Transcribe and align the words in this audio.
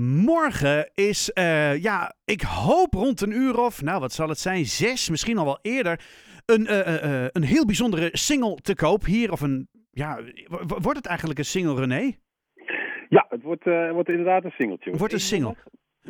Morgen 0.00 0.90
is, 0.94 1.32
eh, 1.32 1.82
ja, 1.82 2.14
ik 2.24 2.40
hoop 2.42 2.92
rond 2.92 3.20
een 3.20 3.32
uur 3.32 3.58
of, 3.58 3.82
nou 3.82 4.00
wat 4.00 4.12
zal 4.12 4.28
het 4.28 4.38
zijn, 4.38 4.64
zes, 4.64 5.10
misschien 5.10 5.38
al 5.38 5.44
wel 5.44 5.58
eerder, 5.62 6.00
een, 6.46 6.66
eh, 6.66 7.24
eh, 7.24 7.28
een 7.32 7.42
heel 7.42 7.66
bijzondere 7.66 8.08
single 8.12 8.54
te 8.54 8.74
koop 8.74 9.04
hier. 9.04 9.32
Of 9.32 9.40
een, 9.40 9.68
ja, 9.90 10.20
wordt 10.58 10.96
het 10.96 11.06
eigenlijk 11.06 11.38
een 11.38 11.44
single, 11.44 11.74
René? 11.74 12.16
Ja, 13.08 13.26
het 13.28 13.42
wordt, 13.42 13.64
wordt 13.64 14.08
inderdaad 14.08 14.44
een 14.44 14.54
singeltje. 14.58 14.96
Wordt 14.96 15.12
een 15.12 15.20
single. 15.20 15.54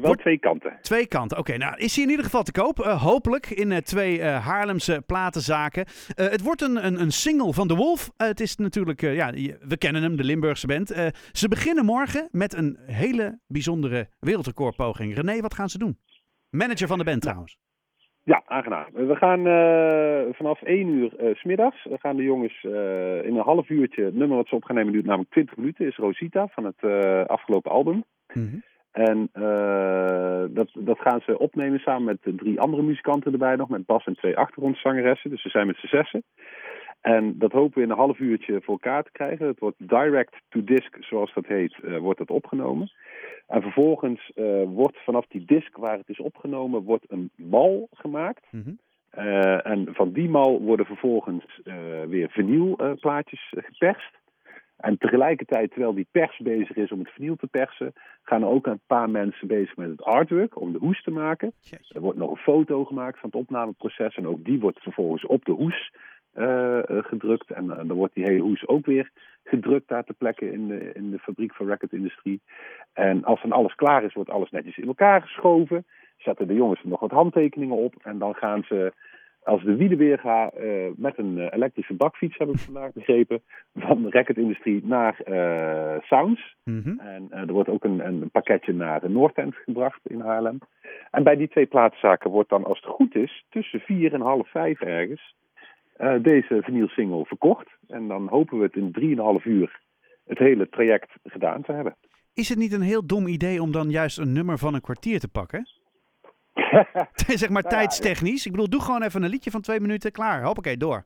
Wel 0.01 0.15
twee 0.15 0.39
kanten. 0.39 0.79
Twee 0.81 1.07
kanten. 1.07 1.39
Oké, 1.39 1.57
nou 1.57 1.77
is 1.77 1.95
hij 1.95 2.05
in 2.05 2.11
ieder 2.11 2.25
geval 2.25 2.43
te 2.43 2.53
koop. 2.53 2.79
eh, 2.81 3.03
hopelijk 3.03 3.51
in 3.51 3.73
eh, 3.73 3.79
twee 3.79 4.21
eh, 4.21 4.47
Haarlemse 4.47 5.03
platenzaken. 5.07 5.87
Het 6.15 6.43
wordt 6.43 6.63
een, 6.63 6.87
een, 6.87 7.01
een 7.01 7.11
single 7.11 7.53
van 7.53 7.69
The 7.69 7.75
Wolf. 7.75 8.11
Het 8.17 8.41
is 8.41 8.57
natuurlijk, 8.57 9.01
ja, 9.01 9.31
we 9.69 9.77
kennen 9.79 10.03
hem, 10.03 10.17
de 10.17 10.25
Limburgse 10.25 10.67
band. 10.67 10.89
Ze 11.33 11.49
beginnen 11.49 11.85
morgen 11.85 12.29
met 12.31 12.55
een 12.55 12.79
hele 12.87 13.39
bijzondere 13.47 14.09
wereldrecordpoging. 14.21 15.15
René, 15.15 15.41
wat 15.41 15.55
gaan 15.55 15.69
ze 15.69 15.79
doen? 15.79 15.99
Manager 16.51 16.87
van 16.87 16.99
de 16.99 17.05
band 17.05 17.23
trouwens. 17.23 17.59
Ja, 18.25 18.43
aangenaam. 18.47 18.87
We 18.93 19.17
gaan 19.17 19.43
vanaf 20.35 20.63
1 20.63 20.89
uur 20.89 21.11
s 21.35 21.41
smiddags. 21.41 21.85
We 21.85 21.99
gaan 21.99 22.17
de 22.17 22.23
jongens 22.23 22.63
in 23.25 23.37
een 23.37 23.43
half 23.45 23.69
uurtje. 23.69 24.05
Het 24.05 24.15
nummer 24.15 24.37
wat 24.37 24.49
ze 24.49 24.55
op 24.55 24.65
gaan 24.65 24.77
nemen 24.77 24.93
duurt 24.93 25.05
namelijk 25.05 25.31
20 25.31 25.57
minuten. 25.57 25.87
Is 25.87 25.97
Rosita 25.97 26.47
van 26.47 26.65
het 26.65 26.83
afgelopen 27.29 27.71
album. 27.71 28.05
Mhm. 28.33 28.57
En 28.99 29.29
eh, 29.33 30.45
dat, 30.51 30.69
dat 30.75 30.99
gaan 30.99 31.21
ze 31.21 31.39
opnemen 31.39 31.79
samen 31.79 32.05
met 32.05 32.23
de 32.23 32.35
drie 32.35 32.61
andere 32.61 32.83
muzikanten 32.83 33.33
erbij 33.33 33.57
nog. 33.57 33.69
Met 33.69 33.87
Bas 33.87 34.05
en 34.05 34.17
twee 34.17 34.37
achtergrondzangeressen. 34.37 35.31
Dus 35.31 35.43
ze 35.43 35.49
zijn 35.49 35.67
met 35.67 35.77
z'n 35.77 35.87
zessen. 35.87 36.23
En 37.01 37.39
dat 37.39 37.53
hopen 37.53 37.79
we 37.79 37.85
in 37.85 37.91
een 37.91 37.97
half 37.97 38.19
uurtje 38.19 38.61
voor 38.63 38.75
elkaar 38.75 39.03
te 39.03 39.13
krijgen. 39.13 39.47
Het 39.47 39.59
wordt 39.59 39.89
direct 39.89 40.35
to 40.49 40.65
disc, 40.65 40.97
zoals 41.01 41.35
dat 41.35 41.47
heet, 41.47 41.79
eh, 41.83 41.99
wordt 41.99 42.19
dat 42.19 42.31
opgenomen. 42.31 42.91
En 43.47 43.63
vervolgens 43.63 44.31
eh, 44.35 44.63
wordt 44.67 44.99
vanaf 45.05 45.27
die 45.27 45.45
disc 45.45 45.77
waar 45.77 45.99
het 45.99 46.09
is 46.09 46.21
opgenomen, 46.21 46.83
wordt 46.83 47.05
een 47.09 47.31
mal 47.37 47.89
gemaakt. 47.93 48.47
Mhm. 48.51 48.73
En 49.63 49.89
van 49.93 50.13
die 50.13 50.29
mal 50.29 50.61
worden 50.61 50.87
vervolgens 50.87 51.61
weer 52.09 52.31
vinylplaatjes 52.31 53.53
geperst. 53.57 54.19
En 54.79 54.99
tegelijkertijd, 54.99 55.71
terwijl 55.71 55.95
die 55.95 56.09
pers 56.11 56.39
bezig 56.39 56.77
is 56.77 56.93
om 56.93 56.99
het 56.99 57.11
vinyl 57.11 57.37
te 57.37 57.47
persen, 57.47 57.93
gaan 58.23 58.43
er 58.43 58.49
ook 58.49 58.67
een 58.67 58.81
paar 58.87 59.11
mensen 59.11 59.49
bezig 59.49 59.77
met 59.77 59.89
het 59.89 60.03
artwork 60.03 60.61
om 60.61 60.73
de 60.73 60.79
hoes 60.79 61.03
te 61.03 61.11
maken. 61.11 61.53
Er 61.89 62.01
wordt 62.01 62.19
nog 62.19 62.31
een 62.31 62.37
foto 62.37 62.85
gemaakt 62.85 63.19
van 63.19 63.31
het 63.31 63.39
opnameproces 63.39 64.15
en 64.15 64.27
ook 64.27 64.45
die 64.45 64.61
wordt 64.61 64.83
vervolgens 64.83 65.27
op 65.27 65.45
de 65.45 65.53
hoes 65.53 65.91
eh, 66.33 66.79
eh, 66.79 67.05
gedrukt. 67.05 67.51
En 67.51 67.71
eh, 67.71 67.77
dan 67.77 67.97
wordt 67.97 68.15
die 68.15 68.25
hele 68.25 68.43
hoes 68.43 68.67
ook 68.67 68.87
weer 68.87 69.11
gedrukt 69.45 69.89
daar 69.89 70.05
ter 70.05 70.15
plekke 70.15 70.53
in 70.53 70.69
de, 70.69 70.93
in 70.93 71.11
de 71.11 71.19
fabriek 71.19 71.55
van 71.55 71.67
Record 71.67 71.93
Industrie. 71.93 72.41
En 72.93 73.25
als 73.25 73.43
dan 73.43 73.53
alles 73.53 73.75
klaar 73.75 74.05
is, 74.05 74.15
wordt 74.15 74.31
alles 74.31 74.51
netjes 74.51 74.77
in 74.77 74.87
elkaar 74.87 75.23
geschoven. 75.23 75.87
Zetten 76.17 76.47
de 76.47 76.55
jongens 76.55 76.83
er 76.83 76.89
nog 76.89 77.01
wat 77.01 77.11
handtekeningen 77.11 77.77
op 77.77 77.95
en 78.03 78.19
dan 78.19 78.35
gaan 78.35 78.63
ze 78.63 78.93
als 79.49 79.63
de 79.63 79.77
wielen 79.77 79.99
weer 79.99 80.19
gaan 80.19 80.51
eh, 80.51 80.87
met 80.97 81.19
een 81.19 81.39
eh, 81.39 81.47
elektrische 81.51 81.95
bakfiets, 81.95 82.39
heb 82.39 82.49
ik 82.49 82.59
vandaag 82.59 82.93
begrepen, 82.93 83.43
van 83.75 84.03
de 84.03 84.11
Record 84.11 84.39
Industrie 84.39 84.81
naar 84.85 85.21
eh, 85.21 86.03
Sounds. 86.03 86.57
Mhm. 86.65 86.99
En 86.99 87.29
er 87.31 87.53
wordt 87.53 87.69
ook 87.69 87.85
een, 87.85 88.07
een 88.07 88.31
pakketje 88.31 88.73
naar 88.73 89.01
de 89.01 89.09
Noordend 89.09 89.55
gebracht 89.55 90.01
in 90.03 90.21
Haarlem. 90.21 90.59
En 91.11 91.23
bij 91.23 91.37
die 91.37 91.49
twee 91.49 91.67
plaatszaken 91.67 92.31
wordt 92.31 92.49
dan, 92.49 92.65
als 92.65 92.81
het 92.81 92.91
goed 92.91 93.15
is, 93.15 93.45
tussen 93.49 93.81
vier 93.81 94.15
en 94.15 94.21
half 94.21 94.51
vijf 94.51 94.81
ergens, 94.81 95.35
deze 96.23 96.59
vinylsingle 96.63 97.25
verkocht. 97.25 97.69
En 97.89 98.09
dan 98.09 98.29
hopen 98.29 98.59
we 98.59 98.65
het 98.65 98.77
in 98.77 98.93
drieënhalf 98.93 99.45
uur 99.45 99.81
het 100.27 100.39
hele 100.39 100.69
traject 100.69 101.11
gedaan 101.25 101.63
te 101.63 101.73
hebben. 101.73 101.97
Is 102.35 102.49
het 102.49 102.59
niet 102.59 102.73
een 102.73 102.81
heel 102.81 103.07
dom 103.07 103.27
idee 103.27 103.63
om 103.63 103.73
dan 103.73 103.91
juist 103.91 104.19
een 104.19 104.33
nummer 104.33 104.59
van 104.59 104.75
een 104.75 104.81
kwartier 104.81 105.21
te 105.21 105.29
pakken? 105.29 105.67
zeg 107.43 107.49
maar 107.49 107.63
Nou 107.63 107.75
tijdstechnisch. 107.75 108.47
Ik 108.47 108.53
bedoel, 108.53 108.69
doe 108.69 108.83
gewoon 108.83 109.03
even 109.03 109.23
een 109.23 109.31
liedje 109.31 109.51
van 109.51 109.61
twee 109.61 109.81
minuten, 109.81 110.13
klaar. 110.13 110.43
Hoppakee, 110.43 110.77
door. 110.77 111.05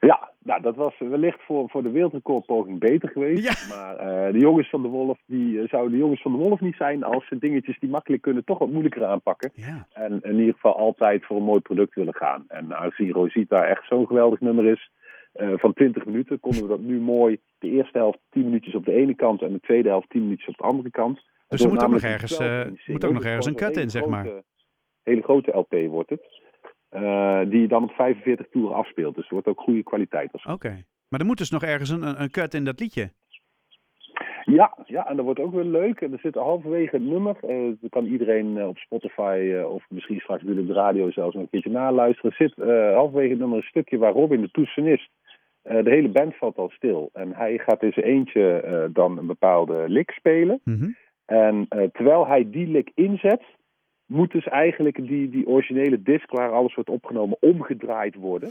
Ja, 0.00 0.30
nou, 0.42 0.62
dat 0.62 0.76
was 0.76 0.98
wellicht 0.98 1.42
voor, 1.42 1.68
voor 1.70 1.82
de 1.82 1.90
wereldrecordpoging 1.90 2.78
beter 2.78 3.08
geweest. 3.08 3.68
Ja. 3.68 3.76
Maar 3.76 3.96
eh, 3.96 4.32
de 4.32 4.38
jongens 4.38 4.70
van 4.70 4.82
de 4.82 4.88
Wolf, 4.88 5.18
die 5.26 5.60
eh, 5.60 5.68
zouden 5.68 5.92
de 5.92 5.98
jongens 5.98 6.22
van 6.22 6.32
de 6.32 6.38
Wolf 6.38 6.60
niet 6.60 6.76
zijn 6.76 7.02
als 7.04 7.26
ze 7.26 7.38
dingetjes 7.38 7.78
die 7.78 7.90
makkelijk 7.90 8.22
kunnen 8.22 8.44
toch 8.44 8.58
wat 8.58 8.70
moeilijker 8.70 9.04
aanpakken. 9.04 9.50
Ja. 9.54 9.86
En 9.92 10.20
in 10.22 10.38
ieder 10.38 10.54
geval 10.54 10.76
altijd 10.76 11.24
voor 11.24 11.36
een 11.36 11.42
mooi 11.42 11.60
product 11.60 11.94
willen 11.94 12.14
gaan. 12.14 12.44
En 12.48 12.76
aangezien 12.76 13.10
Rosita 13.12 13.64
echt 13.64 13.86
zo'n 13.86 14.06
geweldig 14.06 14.40
nummer 14.40 14.66
is, 14.66 14.90
eh, 15.32 15.52
van 15.56 15.72
20 15.72 16.04
minuten, 16.04 16.40
konden 16.40 16.62
we 16.62 16.68
dat 16.68 16.80
nu 16.80 17.00
mooi 17.00 17.38
de 17.58 17.70
eerste 17.70 17.98
helft 17.98 18.18
10 18.30 18.44
minuutjes 18.44 18.74
op 18.74 18.84
de 18.84 18.94
ene 18.94 19.14
kant 19.14 19.42
en 19.42 19.52
de 19.52 19.60
tweede 19.60 19.88
helft 19.88 20.10
10 20.10 20.22
minuutjes 20.22 20.48
op 20.48 20.56
de 20.56 20.64
andere 20.64 20.90
kant. 20.90 21.20
Dus 21.48 21.62
er 21.62 21.68
moet 21.68 21.82
ook 21.84 21.90
nog 21.90 22.02
ergens, 22.02 22.38
een 22.38 22.46
12 22.46 22.66
inch 22.66 22.86
moet 22.86 23.04
ook 23.04 23.12
nog 23.12 23.24
ergens 23.24 23.46
een 23.46 23.54
cut 23.54 23.76
in, 23.76 23.90
zeg 23.90 24.06
maar. 24.06 24.24
grote- 24.24 24.44
hele 25.02 25.22
grote 25.22 25.56
LP 25.56 25.74
wordt 25.88 26.10
het. 26.10 26.40
eh, 26.92 27.40
die 27.46 27.60
je 27.60 27.68
dan 27.68 27.82
op 27.82 27.90
45 27.90 28.46
toeren 28.50 28.76
afspeelt. 28.76 29.14
Dus 29.14 29.22
het 29.22 29.32
wordt 29.32 29.46
ook 29.46 29.60
goede 29.60 29.82
kwaliteit. 29.82 30.32
Als 30.32 30.44
Oké. 30.44 30.84
Maar 31.08 31.20
er 31.20 31.26
moet 31.26 31.38
dus 31.38 31.50
nog 31.50 31.62
ergens 31.62 31.90
een, 31.90 32.20
een, 32.20 32.30
cut 32.30 32.54
in 32.54 32.64
dat 32.64 32.80
liedje. 32.80 33.10
Ja, 34.44 34.76
ja, 34.86 35.06
en 35.08 35.16
dat 35.16 35.24
wordt 35.24 35.40
ook 35.40 35.52
weer 35.52 35.64
leuk. 35.64 36.00
En 36.00 36.12
er 36.12 36.18
zit 36.18 36.34
halverwege 36.34 36.96
het 36.96 37.04
nummer. 37.04 37.36
eh 37.40 37.72
dat 37.80 37.90
kan 37.90 38.06
iedereen 38.06 38.58
eh, 38.58 38.68
op 38.68 38.78
Spotify 38.78 39.62
of 39.66 39.84
misschien 39.88 40.20
straks 40.20 40.42
op 40.42 40.66
de 40.66 40.72
radio 40.72 41.10
zelfs 41.10 41.34
nog 41.34 41.42
een 41.42 41.50
keertje 41.50 41.70
naluisteren. 41.70 42.30
Er 42.30 42.36
zit 42.36 42.66
halverwege 42.94 43.30
het 43.30 43.38
nummer 43.38 43.56
een 43.58 43.64
stukje 43.64 43.98
waar 43.98 44.12
Robin, 44.12 44.40
de 44.40 44.50
toetsenist, 44.50 45.10
de 45.62 45.90
hele 45.90 46.08
band 46.08 46.36
valt 46.36 46.56
al 46.56 46.70
stil. 46.70 47.10
En 47.12 47.34
hij 47.34 47.58
gaat 47.58 47.82
in 47.82 47.92
zijn 47.92 48.06
eentje 48.06 48.90
dan 48.92 49.18
een 49.18 49.26
bepaalde 49.26 49.84
lick 49.88 50.10
spelen. 50.10 50.60
Mhm. 50.64 50.90
En 51.26 51.68
terwijl 51.68 52.26
hij 52.26 52.50
die 52.50 52.66
lick 52.66 52.90
inzet, 52.94 53.42
moet 54.12 54.32
dus 54.32 54.46
eigenlijk 54.48 55.06
die, 55.06 55.30
die 55.30 55.46
originele 55.46 56.02
disc 56.02 56.30
waar 56.30 56.52
alles 56.52 56.74
wordt 56.74 56.90
opgenomen 56.90 57.36
omgedraaid 57.40 58.14
worden. 58.14 58.50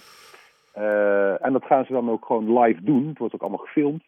Eh, 0.74 1.46
en 1.46 1.54
dat 1.54 1.66
gaan 1.66 1.86
ze 1.86 1.94
dan 1.94 2.10
ook 2.10 2.26
gewoon 2.26 2.60
live 2.60 2.84
doen. 2.84 3.08
Het 3.08 3.18
wordt 3.18 3.34
ook 3.34 3.42
allemaal 3.42 3.66
gefilmd. 3.66 4.04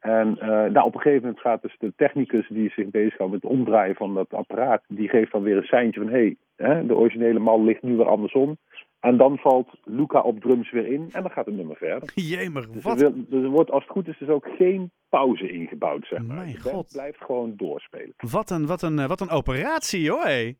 En 0.00 0.36
nou, 0.72 0.86
op 0.86 0.94
een 0.94 1.00
gegeven 1.00 1.22
moment 1.22 1.40
gaat 1.40 1.62
dus 1.62 1.76
de 1.78 1.92
technicus 1.96 2.48
die 2.48 2.70
zich 2.70 2.90
bezighoudt 2.90 3.32
met 3.32 3.42
het 3.42 3.50
omdraaien 3.50 3.94
van 3.94 4.14
dat 4.14 4.34
apparaat, 4.34 4.82
die 4.88 5.08
geeft 5.08 5.32
dan 5.32 5.42
weer 5.42 5.56
een 5.56 5.62
seintje 5.62 6.00
van 6.00 6.10
hé, 6.10 6.34
hey, 6.56 6.86
de 6.86 6.94
originele 6.94 7.38
mal 7.38 7.64
ligt 7.64 7.82
nu 7.82 7.96
weer 7.96 8.08
andersom. 8.08 8.56
En 9.00 9.16
dan 9.16 9.38
valt 9.38 9.68
Luca 9.84 10.20
op 10.20 10.40
drums 10.40 10.70
weer 10.70 10.86
in 10.86 11.08
en 11.12 11.22
dan 11.22 11.30
gaat 11.30 11.46
het 11.46 11.54
nummer 11.54 11.76
verder. 11.76 12.10
Jemig, 12.34 12.68
Dus 12.68 12.84
er, 12.84 12.88
wat? 12.88 12.98
dus 13.28 13.42
er 13.42 13.48
wordt 13.48 13.70
als 13.70 13.82
het 13.82 13.92
goed 13.92 14.08
is 14.08 14.18
dus 14.18 14.28
ook 14.28 14.48
geen 14.56 14.90
pauze 15.08 15.48
ingebouwd, 15.48 16.06
zeg 16.06 16.22
maar. 16.22 16.36
Mijn 16.36 16.58
band 16.62 16.74
god. 16.74 16.88
blijft 16.92 17.20
gewoon 17.20 17.52
doorspelen. 17.56 18.14
Wat 18.16 18.50
een, 18.50 18.66
wat 18.66 18.82
een, 18.82 18.98
eh, 18.98 19.06
wat 19.06 19.20
een 19.20 19.30
operatie, 19.30 20.10
hoor. 20.10 20.24
hé. 20.24 20.52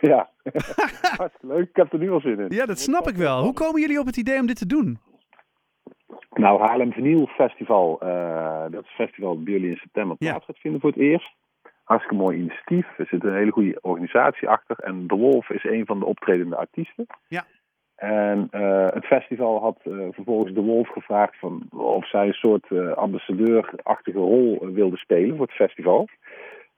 Ja, 0.10 0.30
hartstikke 1.18 1.46
leuk. 1.46 1.68
Ik 1.68 1.76
heb 1.76 1.92
er 1.92 1.98
nu 1.98 2.10
al 2.10 2.20
zin 2.20 2.40
in. 2.40 2.46
Ja, 2.48 2.66
dat 2.66 2.78
snap 2.78 3.08
ik 3.08 3.16
wel. 3.16 3.42
Hoe 3.42 3.52
komen 3.52 3.80
jullie 3.80 4.00
op 4.00 4.06
het 4.06 4.16
idee 4.16 4.40
om 4.40 4.46
dit 4.46 4.58
te 4.58 4.66
doen? 4.66 4.98
Nou, 6.30 6.60
Haarlem 6.60 6.92
Vinyl 6.92 7.26
Festival, 7.26 8.00
eh, 8.00 8.62
dat 8.62 8.82
is 8.82 8.88
een 8.88 9.06
festival 9.06 9.34
dat 9.34 9.44
bij 9.44 9.52
jullie 9.52 9.70
in 9.70 9.76
september 9.76 10.16
plaats 10.16 10.44
gaat 10.44 10.58
vinden 10.58 10.80
voor 10.80 10.90
het 10.90 10.98
eerst. 10.98 11.34
Hartstikke 11.84 12.22
mooi 12.22 12.38
initiatief. 12.38 12.98
Er 12.98 13.06
zit 13.06 13.24
een 13.24 13.34
hele 13.34 13.50
goede 13.50 13.78
organisatie 13.80 14.48
achter. 14.48 14.76
En 14.78 15.06
De 15.06 15.14
Wolf 15.14 15.50
is 15.50 15.64
een 15.64 15.86
van 15.86 15.98
de 15.98 16.04
optredende 16.04 16.56
artiesten. 16.56 17.06
Ja. 17.28 17.44
En 17.96 18.48
eh, 18.50 18.86
het 18.86 19.04
festival 19.04 19.60
had 19.60 19.78
eh, 19.82 19.92
vervolgens 20.10 20.54
De 20.54 20.60
Wolf 20.60 20.88
gevraagd 20.88 21.38
van 21.38 21.68
of 21.70 22.08
zij 22.08 22.26
een 22.26 22.32
soort 22.32 22.96
ambassadeurachtige 22.96 24.18
rol 24.18 24.68
wilde 24.72 24.96
spelen 24.96 25.36
voor 25.36 25.46
het 25.46 25.54
festival. 25.54 26.08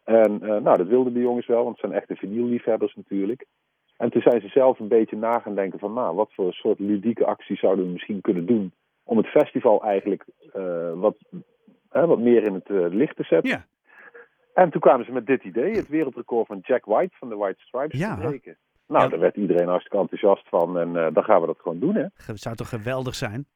En 0.04 0.42
eh, 0.42 0.48
nou, 0.48 0.76
dat 0.76 0.86
wilden 0.86 1.12
de 1.12 1.20
jongens 1.20 1.46
wel, 1.46 1.64
want 1.64 1.80
het 1.80 1.90
zijn 1.90 2.00
echte 2.00 2.16
vinylliefhebbers 2.16 2.94
natuurlijk. 2.94 3.46
En 3.96 4.10
toen 4.10 4.22
zijn 4.22 4.40
ze 4.40 4.48
zelf 4.48 4.78
een 4.78 4.88
beetje 4.88 5.16
na 5.16 5.38
gaan 5.38 5.54
denken 5.54 5.78
van, 5.78 5.92
nou, 5.92 6.16
wat 6.16 6.32
voor 6.32 6.52
soort 6.52 6.78
ludieke 6.78 7.24
actie 7.24 7.56
zouden 7.56 7.84
we 7.84 7.90
misschien 7.92 8.20
kunnen 8.20 8.46
doen 8.46 8.72
om 9.04 9.16
het 9.16 9.26
festival 9.26 9.82
eigenlijk 9.82 10.24
eh, 10.52 10.92
wat, 10.94 11.16
wat 11.90 12.18
meer 12.18 12.42
in 12.42 12.54
het 12.54 12.70
eh, 12.70 12.86
licht 12.88 13.16
te 13.16 13.22
zetten. 13.24 13.50
Ja. 13.50 13.66
En 14.54 14.70
toen 14.70 14.80
kwamen 14.80 15.04
ze 15.06 15.12
met 15.12 15.26
dit 15.26 15.44
idee, 15.44 15.76
het 15.76 15.88
wereldrecord 15.88 16.46
van 16.46 16.58
Jack 16.62 16.84
White 16.84 17.16
van 17.16 17.28
de 17.28 17.37
White 17.37 17.60
Stripes 17.60 17.99
Ja. 18.00 18.14
te 18.14 18.20
breken. 18.20 18.56
Nou, 18.87 19.02
Ja. 19.04 19.08
daar 19.10 19.19
werd 19.19 19.37
iedereen 19.37 19.69
hartstikke 19.69 19.99
enthousiast 19.99 20.49
van 20.49 20.78
en 20.78 21.12
dan 21.12 21.25
gaan 21.25 21.40
we 21.40 21.46
dat 21.46 21.58
gewoon 21.60 21.78
doen, 21.78 21.94
hè. 21.94 22.02
Het 22.26 22.40
zou 22.40 22.54
toch 22.56 22.69
geweldig 22.69 23.14
zijn? 23.14 23.46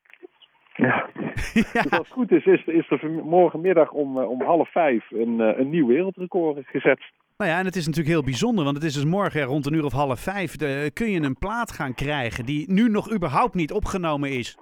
Ja. 0.77 1.11
ja. 1.73 1.83
Dus 1.83 1.91
als 1.91 1.99
het 1.99 2.09
goed 2.09 2.33
is, 2.33 2.45
is, 2.45 2.65
is 2.67 2.91
er 2.91 3.11
morgenmiddag 3.11 3.91
om, 3.91 4.19
eh, 4.19 4.31
om 4.31 4.43
half 4.43 4.73
vijf 4.73 5.11
een, 5.11 5.41
eh, 5.41 5.59
een 5.59 5.71
nieuw 5.71 5.87
wereldrecord 5.87 6.67
gezet. 6.67 7.01
Nou 7.37 7.51
ja, 7.51 7.59
en 7.59 7.65
het 7.65 7.77
is 7.77 7.87
natuurlijk 7.87 8.15
heel 8.15 8.25
bijzonder, 8.25 8.65
want 8.65 8.77
het 8.77 8.85
is 8.85 8.95
dus 8.95 9.05
morgen 9.05 9.43
rond 9.43 9.67
een 9.67 9.75
uur 9.75 9.85
of 9.85 9.93
half 9.93 10.21
vijf. 10.21 10.57
De, 10.57 10.91
kun 10.95 11.11
je 11.11 11.21
een 11.21 11.39
plaat 11.39 11.73
gaan 11.73 11.95
krijgen 11.95 12.45
die 12.45 12.73
nu 12.73 12.89
nog 12.89 13.13
überhaupt 13.13 13.55
niet 13.55 13.73
opgenomen 13.73 14.31
is. 14.31 14.59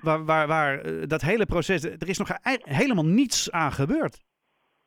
Waar, 0.00 0.24
waar, 0.24 0.46
waar 0.46 0.80
eh, 0.80 0.92
dat 1.06 1.22
hele 1.22 1.46
proces, 1.46 1.84
er 1.84 2.08
is 2.08 2.18
nog 2.18 2.28
helemaal 2.62 3.06
niets 3.06 3.52
aan 3.52 3.72
gebeurd. 3.72 4.20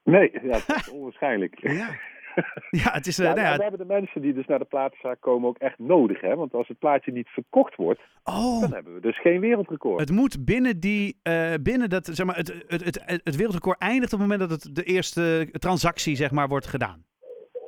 Nee, 0.03 0.31
ja, 0.31 0.51
dat 0.51 0.75
is 0.75 0.89
onwaarschijnlijk. 0.97 1.59
Ja, 1.59 1.89
ja 2.83 2.91
het 2.91 3.07
is, 3.07 3.19
eh, 3.19 3.25
Ja, 3.25 3.33
nou 3.33 3.41
maar 3.43 3.51
ja, 3.51 3.57
we 3.57 3.61
hebben 3.63 3.87
de 3.87 3.93
mensen 3.93 4.21
die 4.21 4.33
dus 4.33 4.45
naar 4.45 4.59
de 4.59 4.65
platenzaak 4.65 5.17
komen 5.19 5.49
ook 5.49 5.57
echt 5.57 5.79
nodig, 5.79 6.21
hè? 6.21 6.35
Want 6.35 6.53
als 6.53 6.67
het 6.67 6.79
plaatje 6.79 7.11
niet 7.11 7.27
verkocht 7.27 7.75
wordt, 7.75 7.99
oh, 8.23 8.61
dan 8.61 8.73
hebben 8.73 8.93
we 8.93 9.01
dus 9.01 9.21
geen 9.21 9.39
wereldrecord. 9.39 9.99
het 9.99 10.11
moet 10.11 10.45
binnen 10.45 10.79
die, 10.79 11.19
eh, 11.23 11.53
binnen 11.61 11.89
dat, 11.89 12.05
zeg 12.05 12.25
maar, 12.25 12.35
het, 12.35 12.63
het, 12.67 12.83
het, 12.83 13.21
het 13.23 13.35
wereldrecord 13.35 13.79
eindigt 13.79 14.13
op 14.13 14.19
het 14.19 14.27
moment 14.29 14.49
dat 14.49 14.63
het 14.63 14.75
de 14.75 14.83
eerste 14.83 15.47
transactie, 15.51 16.15
zeg 16.15 16.31
maar, 16.31 16.47
wordt 16.47 16.67
gedaan. 16.67 17.03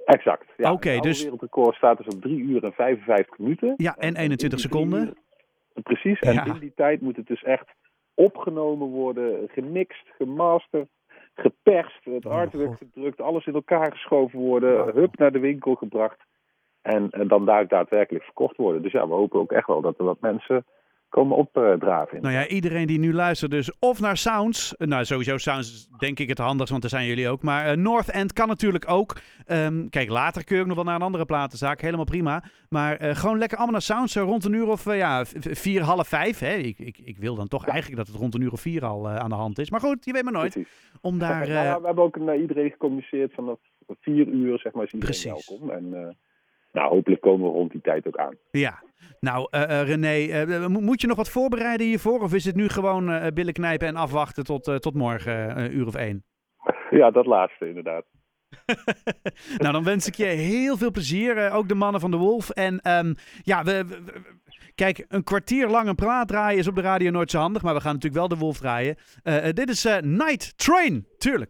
Exact. 0.06 0.46
Ja. 0.58 0.72
Oké, 0.72 0.90
Het 0.90 1.04
dus- 1.04 1.22
wereldrecord 1.24 1.76
staat 1.76 1.98
dus 1.98 2.16
op 2.16 2.22
3 2.22 2.38
uur 2.40 2.64
en 2.64 2.74
55 2.74 3.38
minuten. 3.38 3.74
Ja, 3.78 3.96
en 3.98 4.16
21 4.16 4.42
in 4.44 4.50
die 4.50 4.60
seconden. 4.60 5.02
uur- 5.06 5.84
Precies. 5.84 6.20
En 6.20 6.34
Ja. 6.34 6.46
in 6.46 6.60
die 6.60 6.74
tijd 6.76 7.02
moet 7.02 7.16
het 7.16 7.28
dus 7.28 7.44
echt 7.44 7.66
opgenomen 8.14 8.88
worden, 8.88 9.50
gemixt, 9.52 10.08
gemasterd, 10.18 10.88
geperst, 11.36 12.04
het 12.04 12.26
Oh, 12.26 12.32
artwork 12.32 12.78
gedrukt, 12.78 13.22
alles 13.22 13.46
in 13.46 13.54
elkaar 13.54 13.92
geschoven 13.92 14.40
worden, 14.40 14.96
hup 14.96 15.18
naar 15.18 15.32
de 15.32 15.40
winkel 15.40 15.76
gebracht. 15.76 16.20
En, 16.82 17.10
en 17.10 17.28
dan 17.28 17.46
daar 17.46 17.68
daadwerkelijk 17.68 18.24
verkocht 18.24 18.58
worden. 18.58 18.82
Dus 18.82 18.92
ja, 18.92 19.08
we 19.08 19.14
hopen 19.14 19.40
ook 19.40 19.52
echt 19.52 19.68
wel 19.68 19.82
dat 19.82 19.98
er 19.98 20.06
wat 20.06 20.22
mensen 20.22 20.66
komen 21.14 21.38
opdraven. 21.38 22.22
Nou 22.22 22.34
ja, 22.34 22.48
iedereen 22.48 22.88
die 22.88 23.00
nu 23.00 23.14
luistert 23.14 23.52
dus 23.52 23.72
of 23.80 24.00
naar 24.00 24.18
Sounds. 24.18 24.76
eh, 24.76 24.88
Nou, 24.88 25.06
sowieso 25.06 25.38
Sounds 25.38 25.72
is 25.74 25.88
denk 25.98 26.20
ik 26.20 26.30
het 26.30 26.38
handigst, 26.38 26.70
want 26.70 26.82
daar 26.82 26.92
zijn 26.92 27.06
jullie 27.08 27.30
ook. 27.30 27.42
Maar 27.42 27.66
eh, 27.66 27.78
North 27.78 28.10
End 28.10 28.34
kan 28.34 28.48
natuurlijk 28.48 28.90
ook. 28.90 29.18
Ehm, 29.46 29.90
kijk, 29.90 30.10
later 30.10 30.44
kun 30.44 30.56
je 30.56 30.62
ook 30.62 30.68
nog 30.68 30.76
wel 30.76 30.86
naar 30.86 30.96
een 30.96 31.02
andere 31.02 31.26
platenzaak. 31.26 31.82
Helemaal 31.82 32.06
prima. 32.06 32.44
Maar 32.70 32.96
eh, 32.98 33.16
gewoon 33.16 33.38
lekker 33.38 33.58
allemaal 33.58 33.76
naar 33.76 33.82
Sounds. 33.82 34.14
Zo 34.14 34.24
rond 34.24 34.46
een 34.46 34.54
uur 34.54 34.68
of 34.68 34.94
ja, 34.96 35.26
vier, 35.40 35.82
half 35.82 36.08
vijf. 36.08 36.40
Hè? 36.40 36.54
Ik, 36.54 36.80
ik, 36.80 36.98
ik 37.04 37.18
wil 37.18 37.36
dan 37.36 37.48
toch 37.48 37.66
eigenlijk 37.68 37.98
dat 37.98 38.08
het 38.08 38.16
rond 38.16 38.34
een 38.36 38.42
uur 38.42 38.52
of 38.52 38.62
vier 38.62 38.86
al 38.86 39.10
aan 39.10 39.30
de 39.30 39.36
hand 39.36 39.60
is. 39.60 39.70
Maar 39.70 39.80
goed, 39.80 40.06
je 40.06 40.12
weet 40.14 40.24
maar 40.24 40.34
nooit. 40.34 40.54
Precies. 40.54 40.72
Om 41.02 41.20
daar... 41.20 41.46
We 41.46 41.52
hebben 41.52 42.04
ook 42.04 42.18
naar 42.18 42.38
iedereen 42.38 42.70
gecommuniceerd 42.72 43.34
vanaf 43.34 43.60
vier 44.00 44.28
uur, 44.28 44.60
zeg 44.60 44.74
maar, 44.74 44.84
is 44.84 44.92
iedereen 44.92 45.16
Precies. 45.22 45.48
welkom. 45.50 45.70
En 45.70 46.18
nou, 46.74 46.90
hopelijk 46.90 47.22
komen 47.22 47.46
we 47.48 47.54
rond 47.58 47.72
die 47.72 47.82
tijd 47.82 48.08
ook 48.08 48.18
aan. 48.18 48.36
Ja, 48.52 48.84
nou 49.20 49.48
eh, 49.50 49.80
eh, 49.82 49.88
René, 49.88 50.32
eh, 50.32 50.68
mo- 50.68 50.80
moet 50.82 51.02
je 51.02 51.08
nog 51.08 51.18
wat 51.18 51.30
voorbereiden 51.30 51.88
hiervoor? 51.88 52.20
Of 52.22 52.34
is 52.34 52.46
het 52.46 52.56
nu 52.56 52.70
gewoon 52.70 53.32
billen 53.34 53.54
knijpen 53.54 53.88
en 53.88 53.96
afwachten 53.96 54.44
tot, 54.44 54.64
tot 54.82 54.94
morgen, 54.94 55.60
een 55.60 55.76
uur 55.76 55.88
of 55.88 55.96
één? 55.96 56.24
Ja, 56.90 57.12
dat 57.12 57.26
laatste 57.26 57.68
inderdaad. 57.68 58.06
nou, 59.58 59.74
dan 59.74 59.84
wens 59.84 60.08
ik 60.08 60.16
je 60.16 60.26
heel 60.26 60.78
veel 60.78 60.92
plezier. 60.92 61.52
ook 61.52 61.68
de 61.68 61.76
mannen 61.76 62.02
van 62.02 62.12
de 62.12 62.18
Wolf. 62.18 62.50
En 62.50 62.80
ehm, 62.80 63.14
ja, 63.42 63.64
we, 63.64 63.86
we- 63.88 64.02
we- 64.06 64.22
kijk, 64.76 65.06
een 65.08 65.24
kwartier 65.24 65.68
lang 65.68 65.88
een 65.88 65.96
praat 65.96 66.28
draaien 66.28 66.60
is 66.60 66.68
op 66.68 66.76
de 66.76 66.82
radio 66.82 67.12
nooit 67.12 67.32
zo 67.32 67.40
handig. 67.40 67.62
Maar 67.62 67.74
we 67.74 67.82
gaan 67.82 67.94
natuurlijk 67.94 68.20
wel 68.28 68.38
de 68.38 68.44
Wolf 68.46 68.58
draaien. 68.58 68.96
Dit 69.54 69.70
is 69.70 69.84
Night 70.02 70.58
Train, 70.58 71.08
tuurlijk. 71.18 71.42